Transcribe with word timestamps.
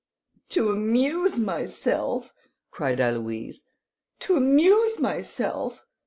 "To 0.49 0.71
amuse 0.71 1.37
myself!" 1.37 2.33
cried 2.71 2.97
Aloïse, 2.97 3.69
"to 4.21 4.35
amuse 4.35 4.97
myself!" 4.99 5.85